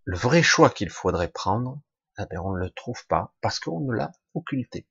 [0.03, 1.81] le vrai choix qu'il faudrait prendre,
[2.19, 4.87] eh bien, on ne le trouve pas parce qu'on nous l'a occulté.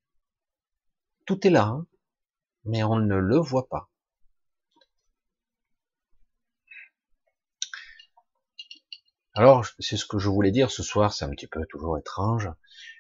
[1.27, 1.87] Tout est là, hein,
[2.65, 3.91] mais on ne le voit pas.
[9.35, 12.51] Alors, c'est ce que je voulais dire ce soir, c'est un petit peu toujours étrange.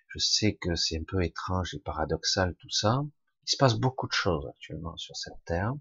[0.08, 3.02] Je sais que c'est un peu étrange et paradoxal tout ça.
[3.46, 5.74] Il se passe beaucoup de choses actuellement sur cette terre.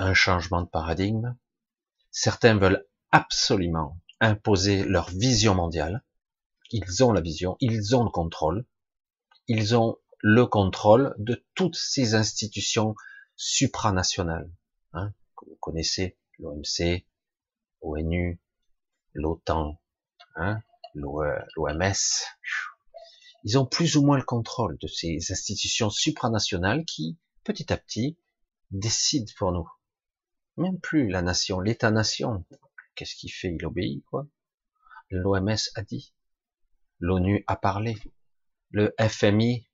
[0.00, 1.36] Un changement de paradigme.
[2.12, 6.04] Certains veulent absolument imposer leur vision mondiale.
[6.70, 8.64] Ils ont la vision, ils ont le contrôle.
[9.48, 12.94] Ils ont le contrôle de toutes ces institutions
[13.34, 14.48] supranationales.
[14.92, 17.04] Hein, que vous connaissez, l'OMC,
[17.80, 18.40] ONU,
[19.14, 19.80] l'OTAN,
[20.36, 20.60] hein,
[20.94, 22.24] l'OMS.
[23.42, 28.16] Ils ont plus ou moins le contrôle de ces institutions supranationales qui, petit à petit,
[28.70, 29.68] décident pour nous.
[30.58, 32.44] Même plus la nation, l'État-nation.
[32.94, 33.54] Qu'est-ce qu'il fait?
[33.54, 34.26] Il obéit, quoi.
[35.10, 36.12] L'OMS a dit.
[37.00, 37.96] L'ONU a parlé.
[38.70, 39.66] Le FMI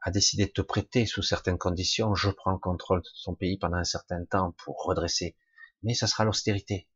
[0.00, 2.14] a décidé de te prêter sous certaines conditions.
[2.14, 5.36] Je prends le contrôle de son pays pendant un certain temps pour redresser.
[5.82, 6.88] Mais ça sera l'austérité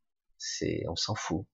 [0.42, 1.46] c'est, on s'en fout.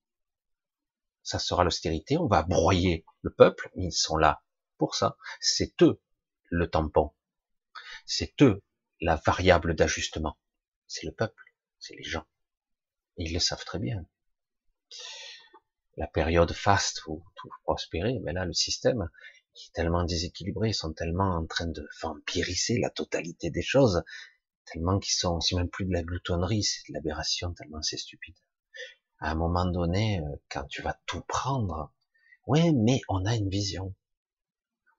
[1.22, 4.42] Ça sera l'austérité, on va broyer le peuple, ils sont là
[4.78, 5.16] pour ça.
[5.40, 6.00] C'est eux
[6.44, 7.12] le tampon.
[8.06, 8.62] C'est eux
[9.00, 10.38] la variable d'ajustement.
[10.86, 11.47] C'est le peuple,
[11.78, 12.26] c'est les gens.
[13.16, 14.06] Ils le savent très bien.
[15.96, 19.10] La période faste où tout prospérer, mais là, le système
[19.56, 24.02] est tellement déséquilibré, ils sont tellement en train de vampiriser la totalité des choses,
[24.64, 28.36] tellement qu'ils sont, c'est même plus de la gloutonnerie, c'est de l'aberration, tellement c'est stupide
[29.20, 31.92] à un moment donné, euh, quand tu vas tout prendre,
[32.46, 33.94] oui, mais on a une vision.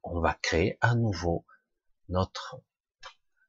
[0.03, 1.45] On va créer à nouveau
[2.09, 2.61] notre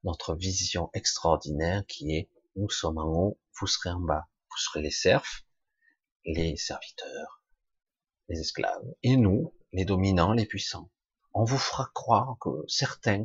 [0.03, 4.83] notre vision extraordinaire qui est nous sommes en haut, vous serez en bas, vous serez
[4.83, 5.45] les serfs,
[6.25, 7.45] les serviteurs,
[8.29, 10.91] les esclaves, et nous, les dominants, les puissants.
[11.33, 13.25] On vous fera croire que certains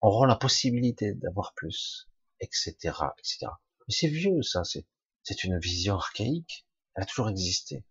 [0.00, 2.08] auront la possibilité d'avoir plus,
[2.40, 2.74] etc.,
[3.18, 3.46] etc.
[3.86, 6.66] Mais c'est vieux, ça, c'est, une vision archaïque.
[6.94, 7.84] Elle a toujours existé.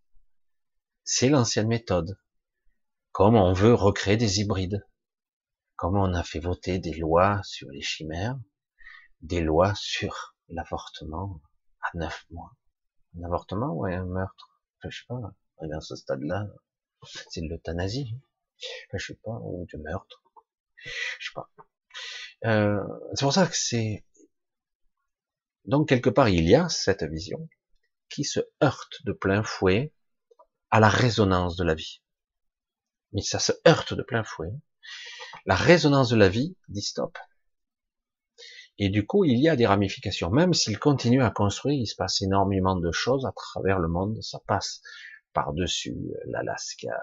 [1.03, 2.19] C'est l'ancienne méthode.
[3.11, 4.85] Comme on veut recréer des hybrides.
[5.75, 8.39] Comme on a fait voter des lois sur les chimères,
[9.21, 11.41] des lois sur l'avortement
[11.81, 12.55] à neuf mois.
[13.17, 14.61] Un avortement ou un meurtre?
[14.83, 15.19] Je sais pas.
[15.59, 16.47] À ce stade-là,
[17.29, 18.17] c'est de l'euthanasie.
[18.93, 20.23] Je sais pas, ou du meurtre.
[21.19, 21.49] Je sais pas.
[22.45, 24.05] Euh, c'est pour ça que c'est...
[25.65, 27.47] Donc quelque part, il y a cette vision
[28.09, 29.93] qui se heurte de plein fouet
[30.69, 32.01] à la résonance de la vie.
[33.13, 34.51] Mais ça se heurte de plein fouet.
[35.45, 37.17] La résonance de la vie dit stop.
[38.83, 40.29] Et du coup, il y a des ramifications.
[40.29, 44.21] Même s'il continue à construire, il se passe énormément de choses à travers le monde.
[44.21, 44.81] Ça passe
[45.31, 47.01] par-dessus l'Alaska,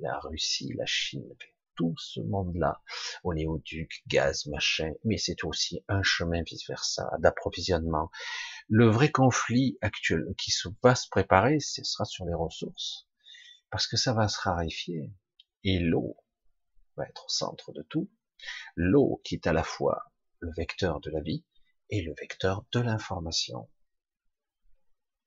[0.00, 1.34] la Russie, la Chine,
[1.76, 2.82] tout ce monde-là,
[3.24, 8.10] oléoduc, gaz, machin, mais c'est aussi un chemin vice-versa d'approvisionnement.
[8.68, 13.08] Le vrai conflit actuel qui se va se préparer, ce sera sur les ressources,
[13.70, 15.10] parce que ça va se raréfier,
[15.64, 16.18] et l'eau
[16.98, 18.10] va être au centre de tout.
[18.76, 20.11] L'eau qui est à la fois
[20.42, 21.44] le vecteur de la vie
[21.88, 23.68] et le vecteur de l'information.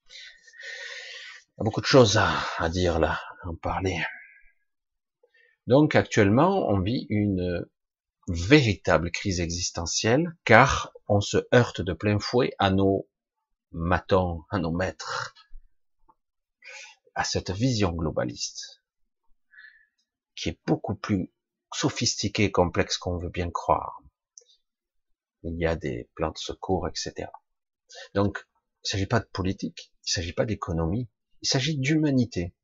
[0.09, 3.97] Il y a beaucoup de choses à, dire là, à en parler.
[5.67, 7.65] Donc actuellement, on vit une
[8.27, 13.07] véritable crise existentielle, car on se heurte de plein fouet à nos
[13.71, 15.33] matons, à nos maîtres,
[17.13, 18.83] à cette vision globaliste,
[20.35, 21.31] qui est beaucoup plus
[21.73, 24.01] sophistiquée et complexe qu'on veut bien croire.
[25.45, 27.29] Il y a des plans de secours, etc.
[28.13, 31.07] Donc, il ne s'agit pas de politique, il ne s'agit pas d'économie,
[31.41, 32.55] il s'agit d'humanité,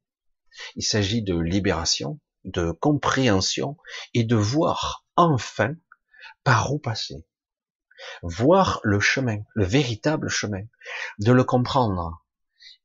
[0.75, 3.77] il s'agit de libération, de compréhension
[4.15, 5.75] et de voir enfin
[6.43, 7.25] par où passer.
[8.23, 10.63] Voir le chemin, le véritable chemin,
[11.19, 12.25] de le comprendre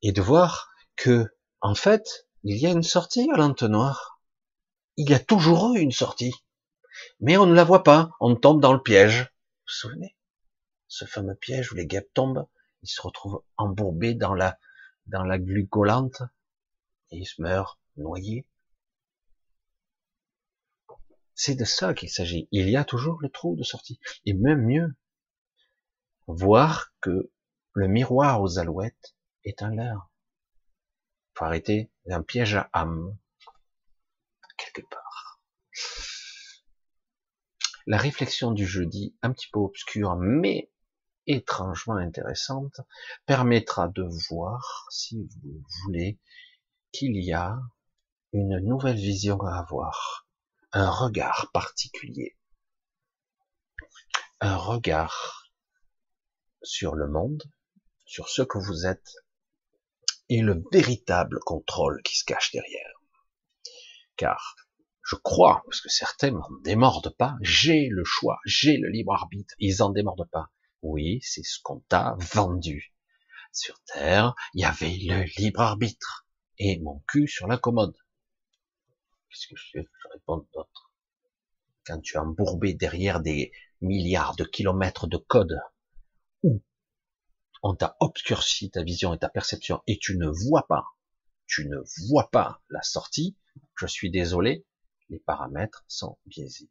[0.02, 4.20] et de voir que, en fait, il y a une sortie à l'entonnoir.
[4.98, 6.34] Il y a toujours eu une sortie.
[7.20, 9.32] Mais on ne la voit pas, on tombe dans le piège.
[9.66, 10.16] Vous souvenez?
[10.88, 12.48] ce fameux piège où les guêpes tombent,
[12.82, 14.58] ils se retrouvent embourbés dans la,
[15.06, 16.22] dans la glucolante
[17.10, 18.46] et ils se meurent noyés.
[21.34, 22.48] C'est de ça qu'il s'agit.
[22.50, 24.00] Il y a toujours le trou de sortie.
[24.24, 24.96] Et même mieux,
[26.26, 27.30] voir que
[27.74, 30.10] le miroir aux alouettes est un leurre.
[31.34, 33.18] Faut arrêter, un piège à âme.
[34.56, 35.05] Quelque part.
[37.86, 40.72] La réflexion du jeudi, un petit peu obscure, mais
[41.28, 42.80] étrangement intéressante,
[43.26, 46.18] permettra de voir, si vous voulez,
[46.90, 47.58] qu'il y a
[48.32, 50.26] une nouvelle vision à avoir,
[50.72, 52.36] un regard particulier,
[54.40, 55.48] un regard
[56.62, 57.44] sur le monde,
[58.04, 59.14] sur ce que vous êtes,
[60.28, 63.00] et le véritable contrôle qui se cache derrière.
[64.16, 64.56] Car
[65.06, 69.54] je crois, parce que certains n'en démordent pas, j'ai le choix, j'ai le libre arbitre,
[69.60, 70.50] ils en démordent pas.
[70.82, 72.92] Oui, c'est ce qu'on t'a vendu.
[73.52, 76.26] Sur Terre, il y avait le libre arbitre
[76.58, 77.96] et mon cul sur la commode.
[79.30, 80.92] Qu'est-ce que je, je réponds d'autre
[81.86, 85.60] Quand tu es embourbé derrière des milliards de kilomètres de code,
[86.42, 86.60] où
[87.62, 90.84] on t'a obscurci ta vision et ta perception et tu ne vois pas,
[91.46, 93.36] tu ne vois pas la sortie,
[93.76, 94.66] je suis désolé,
[95.08, 96.70] les paramètres sont biaisés.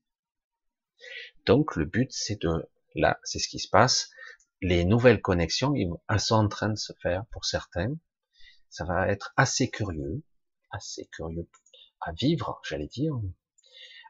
[1.46, 4.10] Donc le but c'est de, là c'est ce qui se passe,
[4.62, 5.74] les nouvelles connexions,
[6.10, 7.96] elles sont en train de se faire pour certains,
[8.70, 10.24] ça va être assez curieux,
[10.72, 11.48] assez curieux
[12.02, 13.14] à vivre, j'allais dire,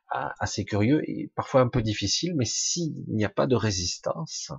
[0.10, 4.52] assez curieux et parfois un peu difficile, mais s'il n'y a pas de résistance,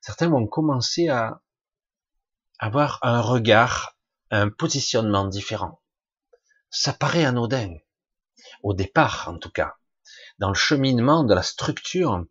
[0.00, 1.42] certains vont commencer à
[2.58, 3.98] avoir un regard,
[4.30, 5.80] un positionnement différent.
[6.70, 7.74] Ça paraît anodin,
[8.62, 9.74] au départ en tout cas,
[10.38, 12.24] dans le cheminement de la structure,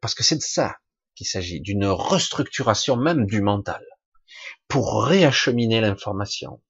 [0.00, 0.76] parce que c'est de ça
[1.14, 3.84] qu'il s'agit, d'une restructuration même du mental
[4.68, 6.62] pour réacheminer l'information,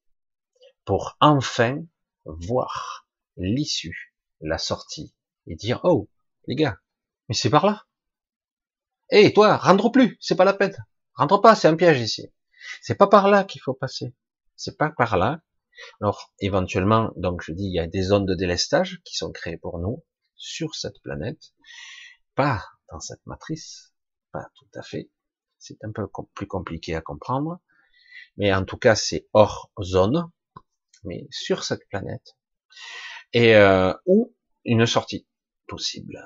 [0.85, 1.83] pour enfin
[2.25, 5.13] voir l'issue, la sortie,
[5.47, 6.09] et dire, oh,
[6.47, 6.77] les gars,
[7.27, 7.85] mais c'est par là.
[9.09, 10.75] Eh, toi, rentre plus, c'est pas la peine.
[11.13, 12.31] Rentre pas, c'est un piège ici.
[12.81, 14.13] C'est pas par là qu'il faut passer.
[14.55, 15.41] C'est pas par là.
[16.01, 19.57] Alors, éventuellement, donc je dis, il y a des zones de délestage qui sont créées
[19.57, 20.03] pour nous
[20.35, 21.53] sur cette planète,
[22.35, 23.93] pas dans cette matrice,
[24.31, 25.09] pas tout à fait.
[25.59, 27.59] C'est un peu plus compliqué à comprendre
[28.37, 30.31] mais en tout cas c'est hors zone,
[31.03, 32.37] mais sur cette planète,
[33.33, 34.35] et euh, ou
[34.65, 35.27] une sortie
[35.67, 36.23] possible.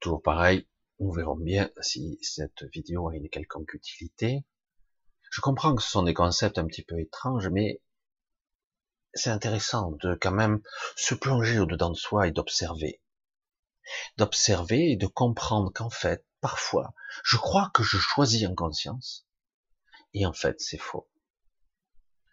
[0.00, 0.66] Toujours pareil,
[0.98, 4.44] nous verrons bien si cette vidéo a une quelconque utilité.
[5.30, 7.80] Je comprends que ce sont des concepts un petit peu étranges, mais
[9.14, 10.60] c'est intéressant de quand même
[10.96, 13.00] se plonger au-dedans de soi et d'observer.
[14.16, 19.26] D'observer et de comprendre qu'en fait, parfois, je crois que je choisis en conscience,
[20.14, 21.08] et en fait, c'est faux.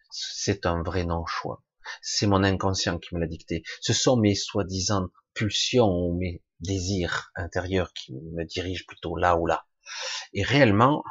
[0.10, 1.64] C'est un vrai non-choix.
[2.02, 3.64] C'est mon inconscient qui me l'a dicté.
[3.82, 9.46] Ce sont mes soi-disant pulsions ou mes désirs intérieurs qui me dirigent plutôt là ou
[9.46, 9.68] là.
[10.34, 11.04] Et réellement,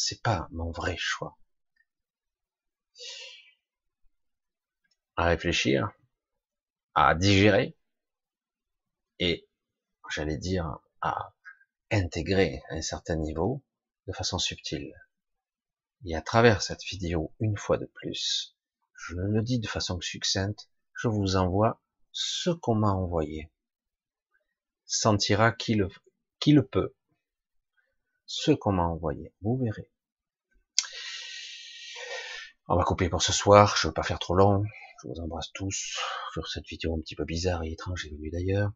[0.00, 1.36] c'est pas mon vrai choix.
[5.16, 5.90] À réfléchir,
[6.94, 7.76] à digérer,
[9.18, 9.46] et
[10.10, 11.34] j'allais dire à
[11.90, 13.62] intégrer à un certain niveau
[14.06, 14.94] de façon subtile.
[16.06, 18.56] Et à travers cette vidéo, une fois de plus,
[18.94, 23.52] je le dis de façon succincte, je vous envoie ce qu'on m'a envoyé.
[24.86, 25.88] Sentira qui le,
[26.38, 26.94] qui le peut.
[28.32, 29.34] Ce qu'on m'a envoyé.
[29.42, 29.90] Vous verrez.
[32.68, 33.76] On va couper pour ce soir.
[33.76, 34.62] Je ne veux pas faire trop long.
[35.02, 35.98] Je vous embrasse tous
[36.32, 38.70] sur cette vidéo un petit peu bizarre et étrange et venue d'ailleurs.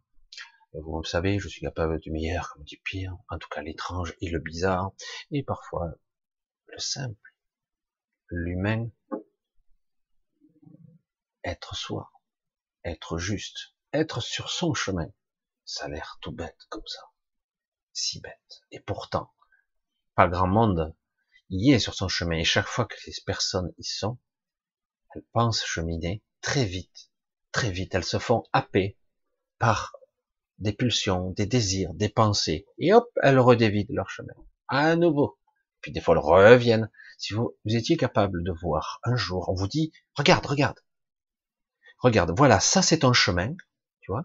[0.72, 4.16] Vous le savez, je suis capable du meilleur comme du pire, en tout cas l'étrange
[4.20, 4.90] et le bizarre,
[5.30, 5.92] et parfois
[6.66, 7.36] le simple,
[8.30, 8.88] l'humain,
[11.44, 12.10] être soi,
[12.82, 15.12] être juste, être sur son chemin.
[15.64, 17.02] Ça a l'air tout bête comme ça,
[17.92, 18.62] si bête.
[18.72, 19.32] Et pourtant,
[20.14, 20.94] pas grand monde
[21.50, 24.18] y est sur son chemin, et chaque fois que les personnes y sont,
[25.14, 27.10] elles pensent cheminer très vite,
[27.52, 28.98] très vite, elles se font happer
[29.58, 29.94] par
[30.58, 34.34] des pulsions, des désirs, des pensées, et hop, elles redévident leur chemin.
[34.68, 35.38] À nouveau.
[35.80, 36.90] Puis des fois, elles reviennent.
[37.18, 40.78] Si vous, vous étiez capable de voir un jour, on vous dit, regarde, regarde.
[41.98, 43.54] Regarde, voilà, ça c'est ton chemin,
[44.00, 44.24] tu vois.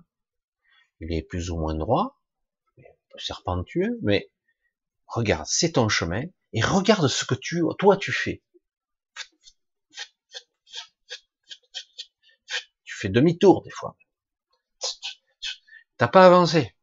[1.00, 2.20] Il est plus ou moins droit,
[3.18, 4.32] serpentueux, mais
[5.10, 8.43] regarde, c'est ton chemin, et regarde ce que tu, toi tu fais.
[12.84, 13.95] Tu fais demi-tour des fois
[15.97, 16.76] T'as pas avancé.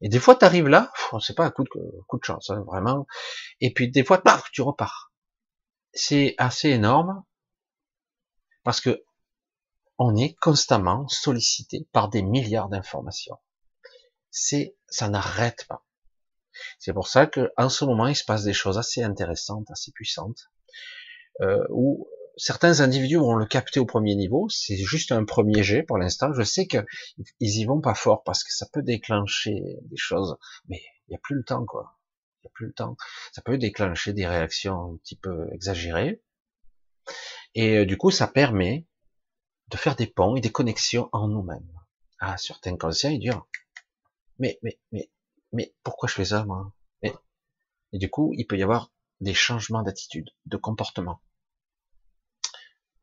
[0.00, 3.06] Et des fois, tu arrives là, c'est pas un coup de, chance, hein, vraiment.
[3.60, 5.12] Et puis des fois, paf, tu repars.
[5.92, 7.24] C'est assez énorme
[8.62, 9.02] parce que
[9.98, 13.38] on est constamment sollicité par des milliards d'informations.
[14.30, 15.84] C'est, ça n'arrête pas.
[16.78, 19.92] C'est pour ça que en ce moment, il se passe des choses assez intéressantes, assez
[19.92, 20.50] puissantes,
[21.40, 24.48] euh, où certains individus vont le capter au premier niveau.
[24.48, 26.32] C'est juste un premier jet pour l'instant.
[26.32, 26.84] Je sais qu'ils
[27.40, 30.36] y vont pas fort parce que ça peut déclencher des choses,
[30.68, 31.98] mais il n'y a plus le temps, quoi.
[32.42, 32.96] Il n'y a plus le temps.
[33.32, 36.22] Ça peut déclencher des réactions un petit peu exagérées.
[37.54, 38.86] Et euh, du coup, ça permet
[39.68, 41.70] de faire des ponts et des connexions en nous-mêmes.
[42.18, 43.32] Ah, certains conscients, ils disent,
[44.38, 45.10] mais, mais, mais,
[45.52, 46.72] mais, pourquoi je fais ça, moi?
[47.92, 51.20] Et du coup, il peut y avoir des changements d'attitude, de comportement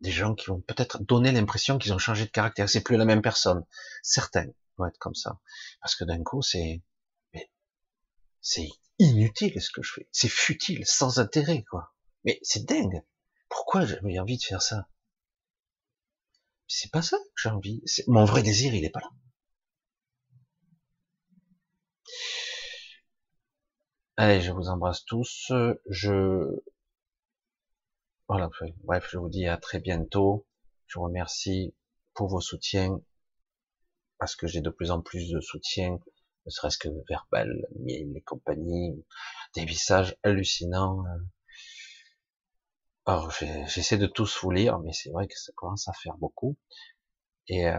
[0.01, 2.69] des gens qui vont peut-être donner l'impression qu'ils ont changé de caractère.
[2.69, 3.65] C'est plus la même personne.
[4.03, 5.39] Certains vont être comme ça.
[5.81, 6.83] Parce que d'un coup, c'est,
[8.41, 8.69] c'est
[8.99, 10.07] inutile ce que je fais.
[10.11, 11.93] C'est futile, sans intérêt, quoi.
[12.25, 13.03] Mais c'est dingue.
[13.49, 14.87] Pourquoi j'avais envie de faire ça?
[16.67, 17.81] C'est pas ça que j'ai envie.
[18.07, 19.09] Mon vrai désir, il est pas là.
[24.17, 25.51] Allez, je vous embrasse tous.
[25.85, 26.59] Je
[28.27, 28.49] voilà,
[28.83, 30.45] bref, je vous dis à très bientôt.
[30.87, 31.75] Je vous remercie
[32.13, 32.99] pour vos soutiens,
[34.17, 35.99] parce que j'ai de plus en plus de soutien,
[36.45, 39.05] ne serait-ce que verbal, les compagnies,
[39.55, 41.03] des messages hallucinants.
[43.05, 46.57] Alors, j'essaie de tous vous lire, mais c'est vrai que ça commence à faire beaucoup.
[47.47, 47.77] Et, euh,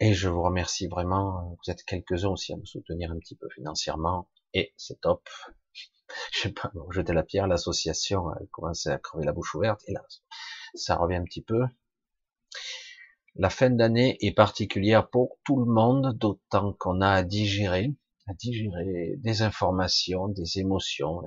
[0.00, 1.56] et je vous remercie vraiment.
[1.64, 5.28] Vous êtes quelques-uns aussi à me soutenir un petit peu financièrement, et c'est top.
[6.32, 9.92] Je sais pas, jeter la pierre, l'association a commencé à crever la bouche ouverte, et
[9.92, 10.04] là,
[10.74, 11.62] ça revient un petit peu.
[13.34, 17.94] La fin d'année est particulière pour tout le monde, d'autant qu'on a à digérer,
[18.26, 21.20] à digérer des informations, des émotions,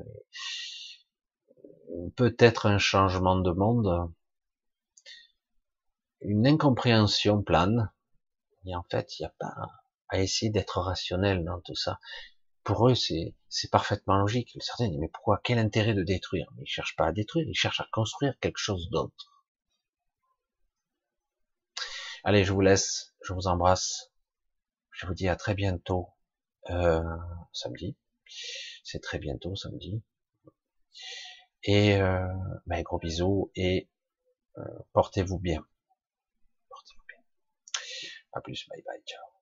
[2.16, 4.12] peut-être un changement de monde,
[6.22, 7.92] une incompréhension plane,
[8.66, 9.54] et en fait, il n'y a pas
[10.10, 12.00] à essayer d'être rationnel dans tout ça
[12.64, 13.36] pour eux, c'est,
[13.72, 14.56] parfaitement logique.
[14.60, 16.48] Certains disent, mais pourquoi, quel intérêt de détruire?
[16.60, 19.44] Ils cherchent pas à détruire, ils cherchent à construire quelque chose d'autre.
[22.24, 24.12] Allez, je vous laisse, je vous embrasse.
[24.92, 26.10] Je vous dis à très bientôt,
[26.70, 27.02] euh,
[27.54, 27.96] samedi.
[28.84, 30.04] C'est très bientôt, samedi.
[31.64, 32.28] Et, euh,
[32.68, 33.90] ben, gros bisous et
[34.58, 35.66] euh, portez-vous bien.
[36.70, 37.24] Portez-vous bien.
[38.34, 39.39] À plus, bye bye, ciao.